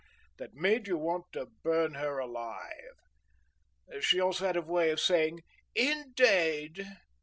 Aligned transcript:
that 0.39 0.55
made 0.55 0.87
you 0.87 0.97
want 0.97 1.25
to 1.31 1.45
burn 1.61 1.93
her 1.93 2.17
alive. 2.17 2.95
She 3.99 4.19
also 4.19 4.47
had 4.47 4.57
a 4.57 4.61
way 4.63 4.89
of 4.89 4.99
saying 4.99 5.43
"Indade!" 5.75 6.83